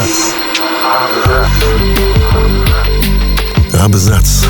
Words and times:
Абзац. 0.00 0.32
Абзац. 3.78 4.44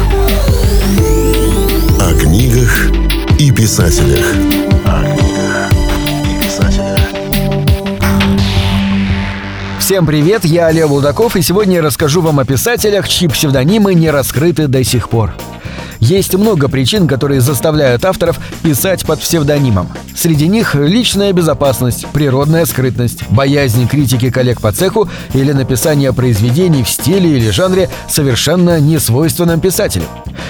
О 2.00 2.14
книгах 2.14 2.90
и 3.36 3.50
писателях. 3.50 4.24
О 4.84 5.02
книгах 5.02 5.72
и 6.24 6.44
писателях. 6.44 7.00
Всем 9.80 10.06
привет, 10.06 10.44
я 10.44 10.68
Олег 10.68 10.86
Булдаков, 10.86 11.34
и 11.34 11.42
сегодня 11.42 11.76
я 11.76 11.82
расскажу 11.82 12.20
вам 12.20 12.38
о 12.38 12.44
писателях, 12.44 13.08
чьи 13.08 13.26
псевдонимы 13.26 13.94
не 13.94 14.10
раскрыты 14.10 14.68
до 14.68 14.84
сих 14.84 15.08
пор. 15.08 15.32
Есть 16.00 16.34
много 16.34 16.68
причин, 16.68 17.06
которые 17.06 17.40
заставляют 17.40 18.04
авторов 18.04 18.40
писать 18.62 19.04
под 19.04 19.20
псевдонимом. 19.20 19.88
Среди 20.16 20.48
них 20.48 20.74
личная 20.74 21.32
безопасность, 21.32 22.06
природная 22.12 22.64
скрытность, 22.64 23.28
боязнь 23.28 23.86
критики 23.86 24.30
коллег 24.30 24.60
по 24.60 24.72
цеху 24.72 25.08
или 25.34 25.52
написание 25.52 26.12
произведений 26.12 26.82
в 26.82 26.88
стиле 26.88 27.36
или 27.36 27.50
жанре, 27.50 27.90
совершенно 28.08 28.80
несвойственном 28.80 29.60
писателю. 29.60 30.04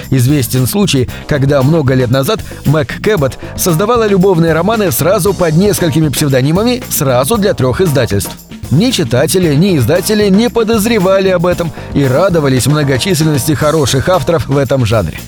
Известен 0.09 0.67
случай, 0.67 1.09
когда 1.27 1.61
много 1.61 1.93
лет 1.93 2.09
назад 2.11 2.39
Мэг 2.65 3.01
Кэббот 3.01 3.37
создавала 3.55 4.07
любовные 4.07 4.53
романы 4.53 4.91
сразу 4.91 5.33
под 5.33 5.55
несколькими 5.55 6.09
псевдонимами, 6.09 6.81
сразу 6.89 7.37
для 7.37 7.53
трех 7.53 7.81
издательств. 7.81 8.35
Ни 8.71 8.91
читатели, 8.91 9.53
ни 9.53 9.77
издатели 9.77 10.29
не 10.29 10.49
подозревали 10.49 11.27
об 11.27 11.45
этом 11.45 11.71
и 11.93 12.05
радовались 12.05 12.67
многочисленности 12.67 13.51
хороших 13.51 14.07
авторов 14.07 14.47
в 14.47 14.57
этом 14.57 14.85
жанре. 14.85 15.19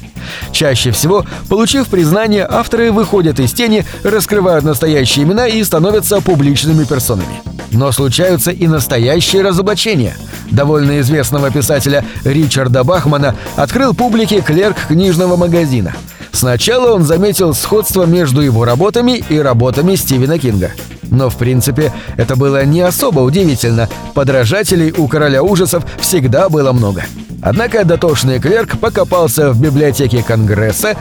Чаще 0.53 0.91
всего, 0.91 1.25
получив 1.49 1.88
признание, 1.88 2.47
авторы 2.49 2.91
выходят 2.93 3.39
из 3.39 3.52
тени, 3.52 3.85
раскрывают 4.03 4.63
настоящие 4.63 5.25
имена 5.25 5.47
и 5.47 5.61
становятся 5.63 6.21
публичными 6.21 6.85
персонами. 6.85 7.41
Но 7.71 7.91
случаются 7.91 8.52
и 8.52 8.67
настоящие 8.67 9.41
разоблачения. 9.41 10.16
Довольно 10.49 11.02
известного 11.02 11.52
писателя 11.52 12.05
Ричарда 12.23 12.83
Бахмана 12.83 13.35
открыл 13.57 13.94
публике 13.94 14.41
клерк 14.41 14.78
книжного 14.88 15.35
магазина. 15.35 15.94
Сначала 16.31 16.94
он 16.94 17.03
заметил 17.03 17.53
сходство 17.53 18.05
между 18.05 18.41
его 18.41 18.63
работами 18.63 19.23
и 19.28 19.38
работами 19.38 19.95
Стивена 19.95 20.38
Кинга. 20.38 20.72
Но 21.09 21.30
в 21.30 21.38
принципе 21.38 21.92
это 22.18 22.36
было 22.36 22.66
не 22.66 22.82
особо 22.82 23.20
удивительно. 23.20 23.90
Подражателей 24.14 24.92
у 24.92 25.08
короля 25.08 25.44
ужасов 25.44 25.86
всегда 26.00 26.50
было 26.50 26.72
много. 26.72 27.04
Однако 27.42 27.84
дотошный 27.84 28.40
клерк 28.40 28.78
покопался 28.80 29.52
в 29.52 29.59
библиотеке 29.59 30.24
Конгресса 30.24 30.96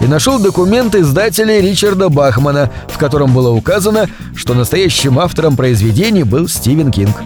и 0.00 0.04
нашел 0.04 0.38
документ 0.38 0.94
издателя 0.94 1.60
Ричарда 1.60 2.08
Бахмана, 2.08 2.70
в 2.88 2.98
котором 2.98 3.34
было 3.34 3.50
указано, 3.50 4.08
что 4.36 4.54
настоящим 4.54 5.18
автором 5.18 5.56
произведений 5.56 6.22
был 6.22 6.46
Стивен 6.46 6.92
Кинг. 6.92 7.16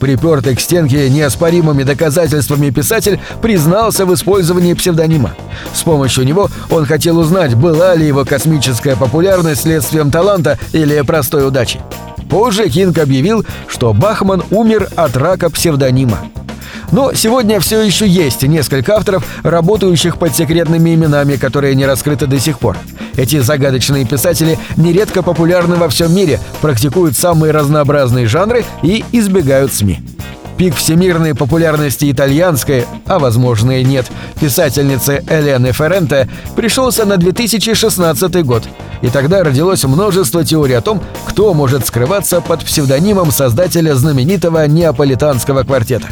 Припертый 0.00 0.56
к 0.56 0.60
стенке 0.60 1.10
неоспоримыми 1.10 1.82
доказательствами 1.82 2.70
писатель 2.70 3.20
признался 3.42 4.06
в 4.06 4.14
использовании 4.14 4.72
псевдонима. 4.72 5.34
С 5.74 5.82
помощью 5.82 6.24
него 6.24 6.48
он 6.70 6.86
хотел 6.86 7.18
узнать, 7.18 7.54
была 7.54 7.94
ли 7.94 8.06
его 8.06 8.24
космическая 8.24 8.96
популярность 8.96 9.62
следствием 9.62 10.10
таланта 10.10 10.58
или 10.72 10.98
простой 11.02 11.46
удачи. 11.46 11.80
Позже 12.30 12.68
Кинг 12.70 12.96
объявил, 12.98 13.44
что 13.68 13.92
Бахман 13.92 14.42
умер 14.50 14.88
от 14.96 15.16
рака 15.16 15.50
псевдонима. 15.50 16.18
Но 16.92 17.12
сегодня 17.14 17.60
все 17.60 17.80
еще 17.80 18.06
есть 18.06 18.42
несколько 18.42 18.96
авторов, 18.96 19.24
работающих 19.42 20.16
под 20.16 20.34
секретными 20.34 20.94
именами, 20.94 21.36
которые 21.36 21.74
не 21.74 21.86
раскрыты 21.86 22.26
до 22.26 22.38
сих 22.40 22.58
пор. 22.58 22.76
Эти 23.16 23.40
загадочные 23.40 24.04
писатели 24.04 24.58
нередко 24.76 25.22
популярны 25.22 25.76
во 25.76 25.88
всем 25.88 26.14
мире, 26.14 26.40
практикуют 26.60 27.16
самые 27.16 27.52
разнообразные 27.52 28.26
жанры 28.26 28.64
и 28.82 29.04
избегают 29.12 29.72
СМИ. 29.72 30.00
Пик 30.60 30.74
всемирной 30.74 31.34
популярности 31.34 32.10
итальянской, 32.10 32.84
а 33.06 33.18
возможно 33.18 33.80
и 33.80 33.84
нет, 33.84 34.06
писательницы 34.40 35.24
Элены 35.26 35.72
Ференте 35.72 36.28
пришелся 36.54 37.06
на 37.06 37.16
2016 37.16 38.44
год. 38.44 38.64
И 39.00 39.08
тогда 39.08 39.42
родилось 39.42 39.84
множество 39.84 40.44
теорий 40.44 40.74
о 40.74 40.82
том, 40.82 41.02
кто 41.26 41.54
может 41.54 41.86
скрываться 41.86 42.42
под 42.42 42.62
псевдонимом 42.62 43.30
создателя 43.30 43.94
знаменитого 43.94 44.66
неаполитанского 44.66 45.62
квартета. 45.62 46.08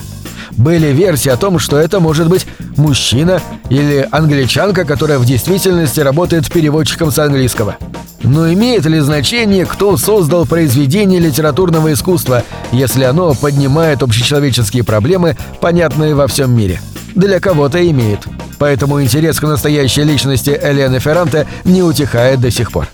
Были 0.52 0.88
версии 0.88 1.28
о 1.28 1.36
том, 1.36 1.58
что 1.58 1.78
это 1.78 2.00
может 2.00 2.28
быть 2.28 2.46
мужчина 2.76 3.40
или 3.70 4.08
англичанка, 4.10 4.84
которая 4.84 5.18
в 5.18 5.24
действительности 5.24 6.00
работает 6.00 6.50
переводчиком 6.50 7.10
с 7.10 7.18
английского. 7.18 7.76
Но 8.22 8.52
имеет 8.52 8.84
ли 8.84 8.98
значение, 9.00 9.64
кто 9.64 9.96
создал 9.96 10.44
произведение 10.44 11.20
литературного 11.20 11.92
искусства, 11.92 12.42
если 12.72 13.04
оно 13.04 13.34
поднимает 13.34 14.02
общечеловеческие 14.02 14.84
проблемы, 14.84 15.36
понятные 15.60 16.14
во 16.14 16.26
всем 16.26 16.54
мире? 16.56 16.80
Для 17.14 17.40
кого-то 17.40 17.86
имеет. 17.90 18.20
Поэтому 18.58 19.00
интерес 19.00 19.38
к 19.38 19.44
настоящей 19.44 20.02
личности 20.02 20.58
Элены 20.60 20.98
Ферранте 20.98 21.46
не 21.64 21.82
утихает 21.82 22.40
до 22.40 22.50
сих 22.50 22.72
пор. 22.72 22.88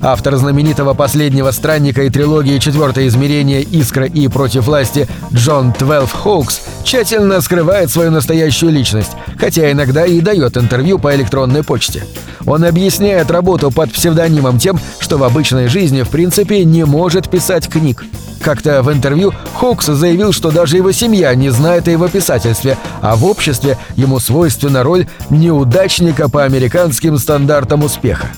Автор 0.00 0.36
знаменитого 0.36 0.94
последнего 0.94 1.50
странника 1.50 2.04
и 2.04 2.10
трилогии 2.10 2.58
«Четвертое 2.58 3.08
измерение. 3.08 3.62
Искра 3.62 4.06
и 4.06 4.28
против 4.28 4.66
власти» 4.66 5.08
Джон 5.32 5.72
Твелф 5.72 6.12
Хоукс 6.12 6.60
тщательно 6.84 7.40
скрывает 7.40 7.90
свою 7.90 8.12
настоящую 8.12 8.70
личность, 8.70 9.10
хотя 9.38 9.70
иногда 9.72 10.06
и 10.06 10.20
дает 10.20 10.56
интервью 10.56 11.00
по 11.00 11.14
электронной 11.16 11.64
почте. 11.64 12.04
Он 12.46 12.64
объясняет 12.64 13.30
работу 13.30 13.72
под 13.72 13.92
псевдонимом 13.92 14.58
тем, 14.58 14.78
что 15.00 15.18
в 15.18 15.24
обычной 15.24 15.66
жизни 15.66 16.02
в 16.02 16.10
принципе 16.10 16.64
не 16.64 16.84
может 16.84 17.28
писать 17.28 17.68
книг. 17.68 18.04
Как-то 18.40 18.82
в 18.84 18.92
интервью 18.92 19.34
Хоукс 19.54 19.86
заявил, 19.86 20.32
что 20.32 20.52
даже 20.52 20.76
его 20.76 20.92
семья 20.92 21.34
не 21.34 21.50
знает 21.50 21.88
о 21.88 21.90
его 21.90 22.06
писательстве, 22.06 22.78
а 23.02 23.16
в 23.16 23.24
обществе 23.24 23.76
ему 23.96 24.20
свойственна 24.20 24.84
роль 24.84 25.08
неудачника 25.28 26.28
по 26.28 26.44
американским 26.44 27.18
стандартам 27.18 27.82
успеха. 27.82 28.28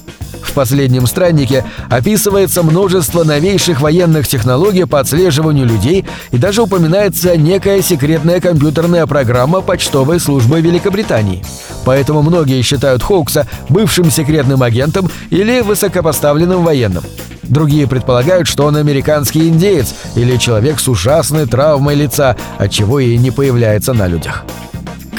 В 0.50 0.52
последнем 0.52 1.06
страннике 1.06 1.64
описывается 1.88 2.64
множество 2.64 3.22
новейших 3.22 3.80
военных 3.80 4.26
технологий 4.26 4.84
по 4.84 4.98
отслеживанию 4.98 5.64
людей 5.64 6.04
и 6.32 6.38
даже 6.38 6.62
упоминается 6.62 7.36
некая 7.36 7.80
секретная 7.82 8.40
компьютерная 8.40 9.06
программа 9.06 9.60
почтовой 9.60 10.18
службы 10.18 10.60
Великобритании. 10.60 11.44
Поэтому 11.84 12.22
многие 12.22 12.60
считают 12.62 13.00
Хоукса 13.00 13.46
бывшим 13.68 14.10
секретным 14.10 14.64
агентом 14.64 15.08
или 15.30 15.60
высокопоставленным 15.60 16.64
военным. 16.64 17.04
Другие 17.44 17.86
предполагают, 17.86 18.48
что 18.48 18.64
он 18.64 18.76
американский 18.76 19.48
индеец 19.48 19.94
или 20.16 20.36
человек 20.36 20.80
с 20.80 20.88
ужасной 20.88 21.46
травмой 21.46 21.94
лица, 21.94 22.36
отчего 22.58 22.98
и 22.98 23.16
не 23.16 23.30
появляется 23.30 23.92
на 23.92 24.08
людях. 24.08 24.44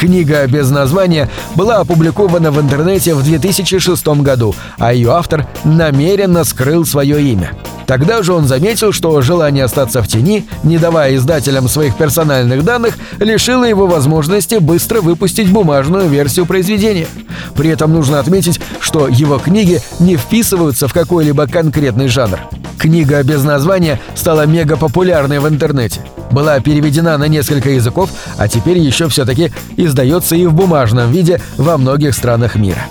Книга 0.02 0.48
без 0.48 0.72
названия 0.72 1.30
была 1.54 1.78
опубликована 1.78 2.50
в 2.50 2.60
интернете 2.60 3.14
в 3.14 3.24
2006 3.24 4.08
году, 4.24 4.56
а 4.80 4.96
ее 4.96 5.12
автор 5.12 5.46
намеренно 5.64 6.44
скрыл 6.44 6.88
свое 6.88 7.22
имя. 7.22 7.52
Тогда 7.86 8.24
же 8.24 8.34
он 8.34 8.48
заметил, 8.48 8.94
что 8.94 9.22
желание 9.22 9.64
остаться 9.64 10.02
в 10.02 10.08
тени, 10.08 10.48
не 10.64 10.80
давая 10.80 11.18
издателям 11.18 11.68
своих 11.68 11.96
персональных 11.98 12.64
данных, 12.64 12.98
лишило 13.20 13.64
его 13.64 13.86
возможности 13.86 14.56
быстро 14.56 15.02
выпустить 15.02 15.52
бумажную 15.52 16.10
версию 16.10 16.48
произведения. 16.48 17.06
При 17.54 17.70
этом 17.70 17.94
нужно 17.94 18.18
отметить, 18.18 18.60
что 18.80 19.08
его 19.08 19.38
книги 19.38 19.82
не 20.00 20.16
вписываются 20.16 20.88
в 20.88 20.94
какой-либо 20.94 21.46
конкретный 21.46 22.08
жанр. 22.08 22.40
Книга 22.81 23.22
без 23.22 23.44
названия 23.44 24.00
стала 24.16 24.47
мега 24.47 24.75
популярной 24.75 25.38
в 25.38 25.47
интернете. 25.47 26.02
Была 26.31 26.59
переведена 26.62 27.16
на 27.19 27.25
несколько 27.25 27.69
языков, 27.69 28.09
а 28.40 28.47
теперь 28.47 28.80
еще 28.80 29.08
все-таки 29.08 29.52
издается 29.78 30.36
и 30.36 30.47
в 30.47 30.53
бумажном 30.56 31.12
виде 31.12 31.40
во 31.58 31.78
многих 31.78 32.16
странах 32.16 32.56
мира. 32.56 32.88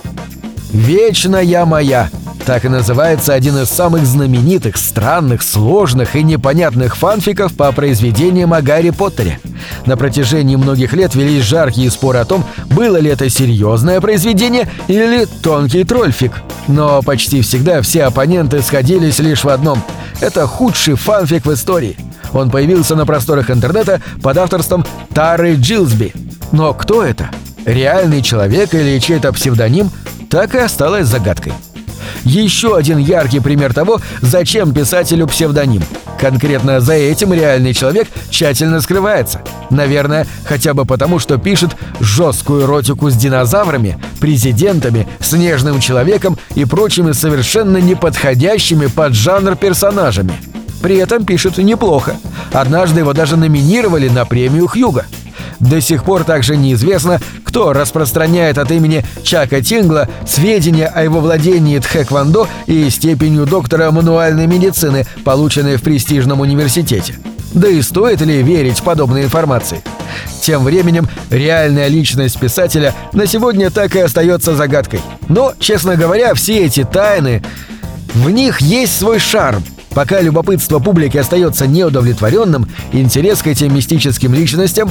«Вечная 0.73 1.67
моя» 1.67 2.09
Так 2.47 2.65
и 2.65 2.69
называется 2.69 3.35
один 3.35 3.59
из 3.59 3.69
самых 3.69 4.07
знаменитых, 4.07 4.77
странных, 4.77 5.43
сложных 5.43 6.17
и 6.17 6.23
непонятных 6.23 6.97
фанфиков 6.97 7.55
по 7.55 7.71
произведениям 7.73 8.53
о 8.53 8.63
Гарри 8.63 8.91
Поттере. 8.91 9.39
На 9.87 9.97
протяжении 9.97 10.57
многих 10.57 10.93
лет 10.93 11.15
велись 11.15 11.45
жаркие 11.45 11.91
споры 11.91 12.19
о 12.19 12.25
том, 12.25 12.45
было 12.71 12.97
ли 12.97 13.11
это 13.11 13.29
серьезное 13.29 14.01
произведение 14.01 14.69
или 14.89 15.27
тонкий 15.43 15.85
трольфик. 15.85 16.33
Но 16.67 17.03
почти 17.03 17.43
всегда 17.43 17.83
все 17.83 18.05
оппоненты 18.05 18.63
сходились 18.63 19.19
лишь 19.19 19.45
в 19.45 19.49
одном– 19.49 19.83
это 20.21 20.47
худший 20.47 20.95
фанфик 20.95 21.47
в 21.47 21.53
истории. 21.53 21.97
Он 22.33 22.51
появился 22.51 22.95
на 22.95 23.07
просторах 23.07 23.51
интернета 23.51 24.01
под 24.23 24.37
авторством 24.39 24.85
Тары 25.15 25.57
Джилсби. 25.57 26.13
Но 26.53 26.75
кто 26.75 27.03
это? 27.03 27.31
Реальный 27.65 28.23
человек 28.23 28.75
или 28.75 28.99
чей-то 28.99 29.33
псевдоним? 29.33 29.91
Так 30.31 30.55
и 30.55 30.59
осталось 30.59 31.07
загадкой. 31.07 31.53
Еще 32.25 32.77
один 32.77 32.99
яркий 32.99 33.41
пример 33.41 33.73
того, 33.73 34.01
зачем 34.21 34.73
писателю 34.73 35.27
псевдоним. 35.27 35.83
Конкретно 36.19 36.81
за 36.81 36.95
этим 36.95 37.33
реальный 37.33 37.73
человек 37.73 38.09
тщательно 38.29 38.81
скрывается. 38.81 39.41
Наверное, 39.71 40.27
хотя 40.45 40.75
бы 40.75 40.85
потому, 40.85 41.19
что 41.19 41.39
пишет 41.39 41.71
жесткую 41.99 42.65
эротику 42.65 43.09
с 43.09 43.15
динозаврами, 43.15 43.99
президентами, 44.21 45.09
снежным 45.21 45.81
человеком 45.81 46.37
и 46.55 46.65
прочими 46.65 47.13
совершенно 47.13 47.79
неподходящими 47.79 48.87
под 48.87 49.15
жанр 49.15 49.57
персонажами. 49.57 50.35
При 50.83 50.97
этом 50.97 51.25
пишет 51.25 51.59
неплохо. 51.59 52.17
Однажды 52.53 53.01
его 53.01 53.13
даже 53.13 53.37
номинировали 53.37 54.09
на 54.09 54.25
премию 54.25 54.67
Хьюга. 54.67 55.07
До 55.61 55.81
сих 55.81 56.05
пор 56.05 56.25
также 56.25 56.57
неизвестно, 56.57 57.21
кто 57.45 57.73
распространяет 57.73 58.59
от 58.59 58.71
имени 58.71 59.05
Чака 59.23 59.61
Тингла 59.61 60.09
сведения 60.27 60.87
о 60.87 61.03
его 61.03 61.21
владении 61.21 61.79
тхэквондо 61.79 62.49
и 62.67 62.89
степенью 62.89 63.47
доктора 63.47 63.91
мануальной 63.91 64.47
медицины, 64.47 65.07
полученной 65.25 65.77
в 65.77 65.83
престижном 65.83 66.41
университете. 66.41 67.15
Да 67.53 67.69
и 67.69 67.83
стоит 67.83 68.21
ли 68.23 68.43
верить 68.43 68.83
подобной 68.83 69.25
информации? 69.25 69.83
Тем 70.41 70.65
временем 70.65 71.09
реальная 71.31 71.89
личность 71.89 72.39
писателя 72.39 72.95
на 73.13 73.27
сегодня 73.27 73.71
так 73.71 73.95
и 73.97 74.01
остается 74.01 74.55
загадкой. 74.55 75.01
Но, 75.29 75.53
честно 75.59 75.97
говоря, 75.97 76.35
все 76.35 76.65
эти 76.65 76.85
тайны... 76.85 77.43
В 78.13 78.29
них 78.29 78.61
есть 78.61 78.99
свой 78.99 79.21
шарм. 79.21 79.63
Пока 79.95 80.21
любопытство 80.21 80.79
публики 80.79 81.17
остается 81.17 81.67
неудовлетворенным, 81.67 82.69
интерес 82.93 83.43
к 83.43 83.49
этим 83.49 83.75
мистическим 83.75 84.35
личностям 84.35 84.91